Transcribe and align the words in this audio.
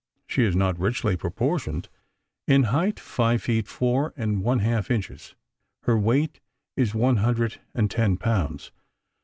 She 0.25 0.43
is 0.45 0.55
not 0.55 0.79
richly 0.79 1.15
proportioned. 1.15 1.87
In 2.47 2.63
height 2.73 2.99
five 2.99 3.43
feet 3.43 3.67
four 3.67 4.15
and 4.17 4.41
one 4.41 4.57
half 4.57 4.89
inches, 4.89 5.35
her 5.83 5.95
weight 5.95 6.39
is 6.75 6.95
one 6.95 7.17
hundred 7.17 7.61
and 7.75 7.91
ten 7.91 8.17
pounds. 8.17 8.71